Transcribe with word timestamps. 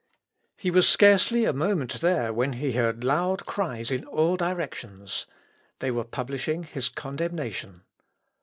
He 0.59 0.71
was 0.71 0.89
scarcely 0.89 1.45
a 1.45 1.53
moment 1.53 2.01
there 2.01 2.33
when 2.33 2.53
he 2.53 2.71
heard 2.71 3.03
loud 3.03 3.45
cries 3.45 3.91
in 3.91 4.03
all 4.05 4.35
directions. 4.35 5.27
They 5.77 5.91
were 5.91 6.05
publishing 6.05 6.63
his 6.63 6.89
condemnation. 6.89 7.83